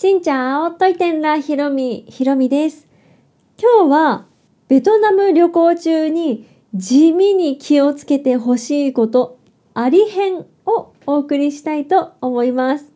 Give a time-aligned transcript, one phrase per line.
[0.00, 2.88] しんちゃおといてんらひろみ、ひろみです。
[3.60, 4.24] 今日は
[4.66, 9.38] ベトナム旅行中に地味に気をつけてほしいこと
[9.74, 12.90] あり編をお送りしたいと思います。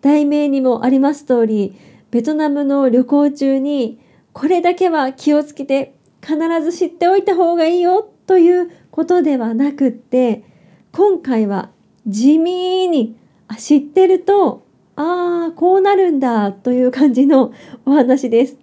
[0.00, 1.76] 題名にもあります通り、
[2.10, 4.00] ベトナムの旅行中に
[4.32, 10.44] これだけは気をつけて必ず知っておいた方がいいよということではなくって、
[10.92, 11.68] 今回は
[12.06, 13.18] 地味に
[13.58, 14.64] 知ってると
[14.96, 17.52] ああこうなるんだという感じの
[17.84, 18.56] お話です。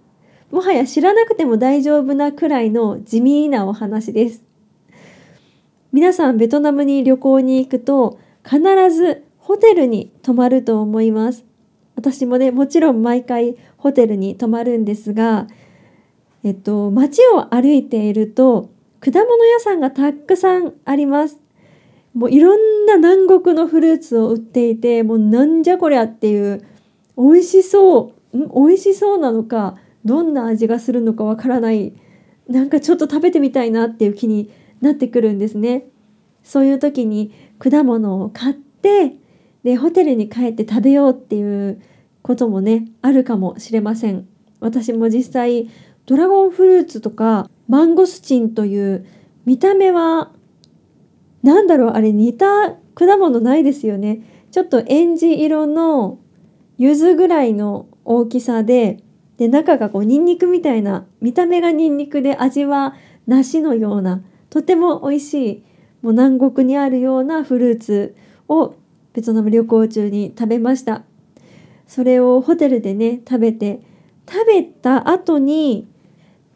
[0.52, 4.44] もはや知らなくても大丈夫なくらいの地味なお話です。
[5.92, 8.59] 皆さんベトナムに旅行に行くと必
[8.92, 11.46] ずホテルに泊まると思います。
[11.96, 15.48] 私もねもちろん毎回ホテルに泊まるんですが、
[16.44, 21.40] えっと街を歩いていると果物屋さんがたくさんあります。
[22.16, 26.66] もういろんな南国のフルーツを売っていてもうなんじゃこりゃっていう
[27.18, 28.50] 美味しそうん？
[28.68, 29.76] 美味しそうなのか
[30.06, 31.94] どんな味がするのかわからない
[32.48, 35.88] なんかちょっと食べてみたいなっていう気になってくるんですね。
[36.44, 39.16] そういう時に果物を買って
[39.64, 41.81] でホテルに帰って食べようっていう
[42.22, 44.28] こともねあるかもしれません。
[44.59, 45.70] 私も実際
[46.06, 49.06] ドラゴンフルーツとかマンゴスチンという
[49.45, 50.31] 見た目は
[51.44, 54.22] なんだろうあれ似た果物ないですよね。
[54.52, 56.19] ちょっとエンジ色の
[56.77, 59.03] 柚子ぐらいの大きさで
[59.38, 62.95] で中がこうニンニクみたいな見た目がニンニクで味は
[63.27, 65.64] 梨のようなとても美味しい
[66.02, 68.16] もう南国にあるようなフルーツ
[68.47, 68.75] を
[69.14, 71.03] ベトナム旅行中に食べました。
[71.88, 73.81] それをホテルでね食べて
[74.30, 75.88] 食べた後に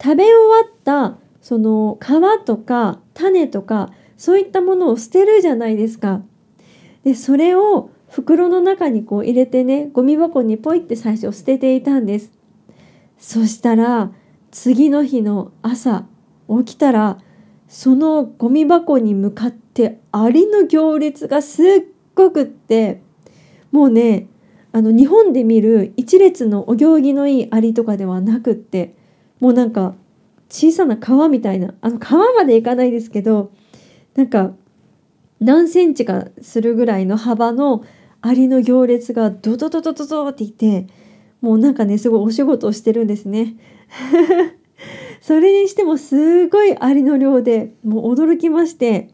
[0.02, 6.22] 食べ終わったその皮とか種とかそういったものを捨てるじゃないですか。
[7.04, 12.32] でそれを袋の中にこう入れてねゴミ箱にポイって最初捨てていたんです。
[13.18, 14.12] そしたら
[14.52, 16.06] 次の日の朝
[16.50, 17.20] 起きたら
[17.67, 21.66] そのゴミ箱に向かってアリの行列がすっ
[22.16, 23.02] ごくって
[23.72, 24.27] もうね
[24.72, 28.95] あの日本で見る一列のお行儀のいいアリとかではなくって
[29.39, 29.95] もうなんか
[30.50, 33.52] 小さな川みたいなあの川まで行かないですけど
[34.17, 34.52] なんか
[35.39, 37.86] 何センチかするぐらいの幅の
[38.22, 40.88] アリの行列がドドドドドドっていて
[41.39, 43.56] もうなんかねすごいお仕事をしてるんですね。
[45.22, 49.10] それにしてもすごいアリの量でもう驚きまして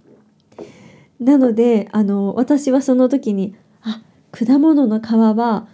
[1.19, 5.67] なのであの私はその時にあ果物の皮は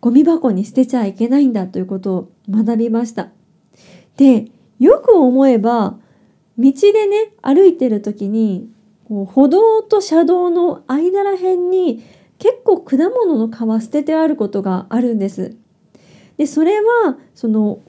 [0.00, 3.30] ゴミ箱に捨てちゃいけないんだということを学びました。
[4.16, 5.98] でよく思えば
[6.58, 8.68] 道でね歩いてる時に
[9.08, 12.04] こう歩道と車道の間らへんに
[12.38, 15.56] 結構果物の皮捨ててあることがあるんです。
[16.36, 17.80] でそれはその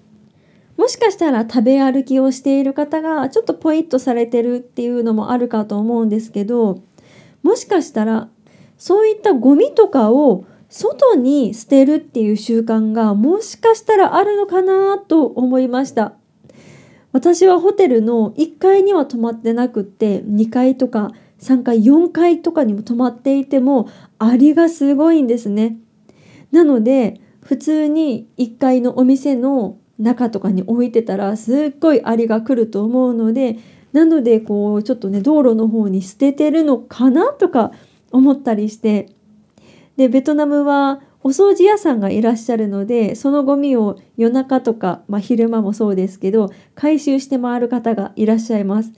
[0.78, 6.82] もしかしたら食べ歩きをしている方がちょっとポイッとされてるっていうのもあるかと思うんですけど
[7.44, 8.30] もしかしたら
[8.78, 16.14] そういったゴミとかを外に捨てるっていう習慣がもしかしたらあるのかなと思いました。
[17.14, 23.88] 私はホテルの1階には泊まってなくって2階とか3階4階とかにも泊まっていても
[24.18, 25.78] アリがすごいんですね。
[26.52, 33.60] なので普通に1階のお店の中とかに置いてたらすっごいアリが来ると思うので
[33.92, 37.72] なのでこうちょっとね道路の方に捨ててるのかなとか
[38.12, 39.10] 思ったりして
[39.98, 48.92] でベトナムはお掃除屋さんがいらっしゃるのでそのゴミを夜中とか、まあ、昼間もそうですけど回収して回る方がいらっしゃいます。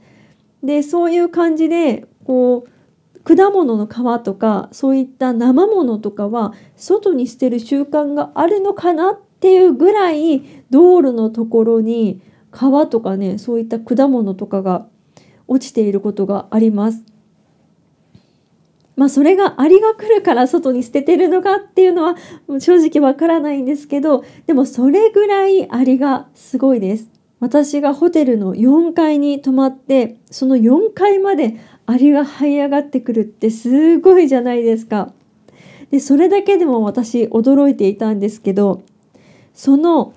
[0.63, 2.69] でそういう感じでこう
[3.23, 10.41] 果物の皮とかそういった生ものとかは外に捨てる習慣があるのかなっていうぐらい
[10.71, 12.21] 道路のところに
[12.51, 14.87] 皮とかねそういった果物とかが
[15.47, 17.03] 落ちていることがあります。
[18.95, 22.15] まあそれがアリが来るから外に捨ててるのかっていうのは
[22.59, 27.09] 正直わからないんですけどでもそれぐらいアリがすごいです。
[27.41, 35.13] 私がホテルの4階に泊まってその4階までアリが這い上がってくるってすごいじゃないですか。
[35.91, 38.81] でそれだけでも私驚いていたんですけど
[39.53, 40.13] その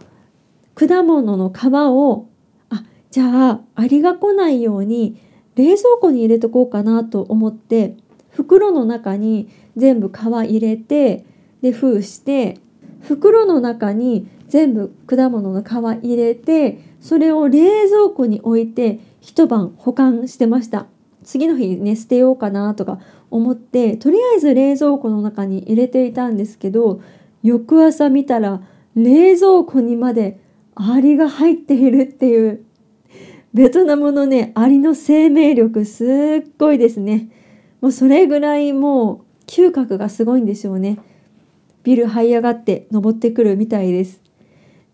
[0.75, 2.26] 果物の皮を
[2.70, 5.20] あじゃあアリが来ないように
[5.56, 7.97] 冷蔵庫に入れとこうかなと思って
[8.38, 11.25] 袋の中に全部皮入れて
[11.61, 12.61] で封して
[13.00, 15.73] 袋の中に全部果物の皮
[16.05, 20.87] 入れてそれを冷蔵庫に置いて一晩保管してました。
[21.25, 27.02] 次の日ね捨てようかなとか思ってとりあえず冷蔵庫の中に入れていたんですけど
[27.43, 28.62] 翌朝見たら
[28.94, 30.38] 冷蔵庫にまで
[30.76, 32.64] アリが入っているっていう
[33.52, 37.31] ベトナムのねアリの生命力すっごいですね。
[37.81, 40.99] もうそれぐらいもう嗅覚がすごいんでしょうね。
[41.85, 44.21] ビル這い上がって登ってくるみたいです。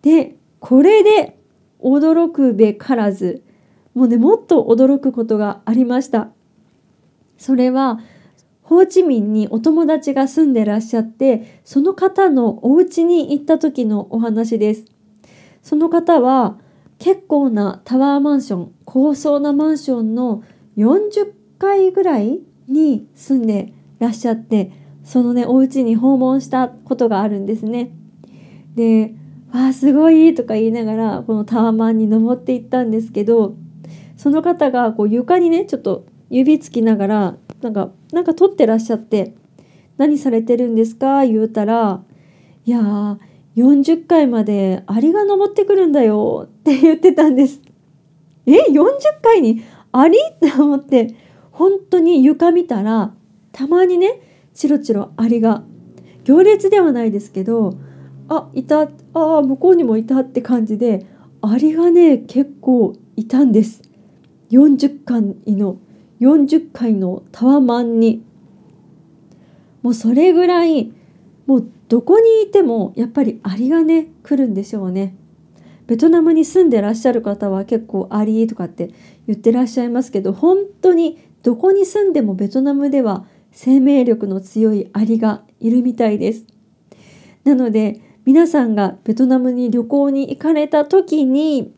[0.03, 1.39] でこれで
[1.81, 3.43] 驚くべからず
[3.95, 6.31] もうねもっと驚くことがありました。
[7.37, 8.01] それは
[8.63, 14.85] ホーチミンにお友達が住んでらっしゃってその方のお家に行った時のお話です。
[15.63, 16.59] その方は
[16.99, 20.43] 結構なタワーマンション高層なマンションの
[20.77, 24.72] 40階ぐらいに住んでらっしゃって
[25.02, 27.90] そのねお家に訪問したことがあるんですね。
[28.75, 29.14] で
[29.52, 33.55] 「わあすごい!」とか言いながらこのタワマンに登っていったんですけど
[34.16, 39.34] その方がこう床にねちょっと指つきながらなんかなんか撮ってらっしゃって
[39.96, 42.02] 「何されてるんですか?」言うたら
[42.66, 43.16] 「いやー
[43.56, 47.61] 40階までアリが登ってくるんだよ」って言ってたんです。
[48.46, 48.84] え？40
[49.22, 49.62] 階に
[49.93, 50.19] アリ？
[50.19, 51.14] って思って
[51.55, 53.15] 本当に床見たら
[53.53, 54.21] たまにね
[54.55, 55.62] チロチロアリが
[56.25, 57.75] 行列ではないですけど
[58.29, 58.89] あいたあ
[59.43, 61.06] 向こうにもいたって感じで
[61.43, 63.83] アリがね結構いたんです。
[64.51, 65.21] 40階
[65.55, 65.77] の
[66.21, 68.25] 40階のタワマンに。
[69.83, 70.93] もうそれぐらい
[71.47, 75.15] もうどこにいてもやっぱりアリがね来るんでしょうね。
[75.87, 78.91] ベトナムに住んでらっしゃる方は結構アリとかって
[79.27, 86.46] 言ってらっしゃいますけど本当にどこに住んでもベトナムでは生命力の強いアリがいるみたいです。
[87.44, 91.73] なので皆さんがベトナムに旅行に行かれた時に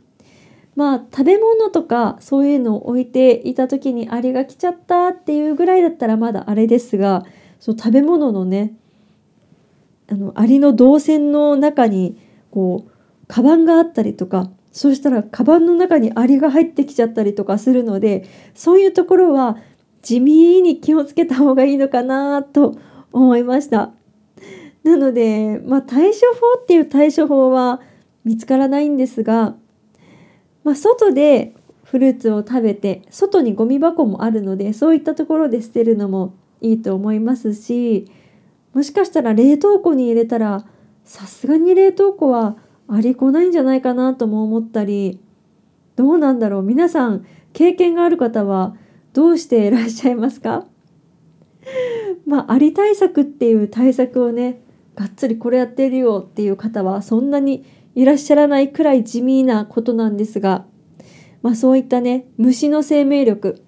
[0.77, 7.25] まあ食べ物とかそういうのを置いていた時にアリが来ちゃったっていうぐらいだったらまだあれですが
[7.59, 8.75] その食べ物のね
[10.09, 12.17] あのアリの動線の中に
[12.53, 12.91] こう
[13.27, 19.57] カバンがあったりとかそうしたらカバンの中にアリが入ってきちゃったりとかするのでそういうところは
[20.03, 22.77] 地味に気をつけた方がいいのかなと
[23.11, 23.93] 思いました。
[24.85, 27.81] なので、まあ、対処法っていう対処法は
[28.23, 29.55] 見つからないんですが、
[30.63, 38.13] まあ、外でフルーツを食べて外にゴミ箱もあるのでそういったところで捨てるのもいいと思いますし
[38.75, 40.67] もしかしたら冷凍庫に入れたら
[41.03, 45.21] さすがに冷凍庫はありこないんじゃないかなとも思ったり
[45.97, 48.77] どうなんだろう皆さん経験がある方は
[49.13, 50.67] どうしていらっしゃいますか？
[52.27, 54.61] まあ、アリ対策っていう対策をね
[54.95, 60.67] がっつりこれやってるよっていう方はそんなにいらっしゃらないくらい地味なことなんですが、
[61.43, 63.63] まあ、そういったね虫の生命力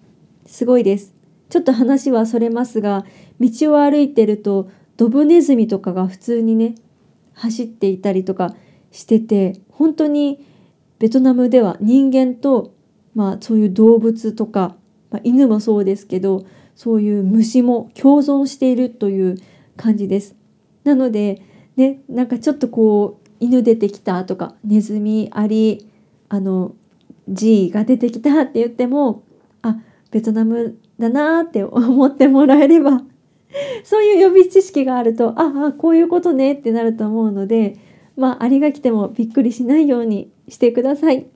[0.47, 1.15] すごいです。
[1.49, 3.07] ちょっと話はそれますが
[3.41, 4.69] 道を歩いてると
[4.99, 6.75] ドブネズミとかが普通にね
[7.33, 8.55] 走っていたりとか
[8.91, 10.45] してて本当に
[10.99, 12.75] ベトナムでは人間と
[13.15, 14.77] まあそういう動物とか
[15.11, 16.45] まあ、犬もそうですけど
[16.75, 19.37] そういう虫も共存しているという
[19.77, 20.37] 感じです。
[20.85, 21.43] なので
[21.77, 25.89] ねなんかちょっとこう犬出てきたとかネズミアリ
[26.29, 26.75] あの
[27.29, 29.23] G が出てきたって言っても
[29.63, 29.77] あ
[30.11, 33.03] ベトナムだなって思ってもらえれば
[33.85, 37.77] そういう予備知識があるとああこういうことねってなると思うので
[38.19, 41.27] まあアリが来てもびっくりしないようにしてください。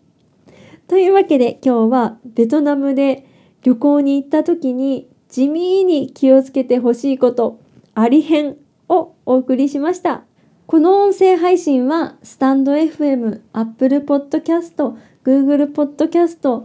[0.89, 3.27] というわけで今日はベトナムで
[3.63, 7.59] 旅行に行った時に地味に気をつけてほしいこと
[7.95, 8.57] あり編
[8.89, 10.25] をお送りしました。
[10.67, 16.65] この音声配信はスタンド FM、Apple Podcast、Google Podcast、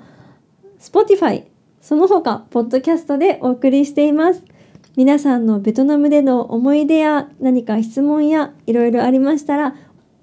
[0.80, 1.44] Spotify、
[1.82, 4.44] その他、ポッドキャストでお送りしています。
[4.96, 9.76] 皆さんのベトナムでの思い出や何か質問やいろいろありましたら、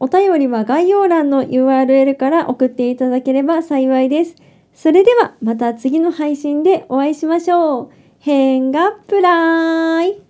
[0.05, 4.37] お便りは概要欄の URL から送っていただければ幸いです。
[4.75, 7.91] それではまた次の配信でお会いしましょう。
[8.19, 10.21] 変がプライ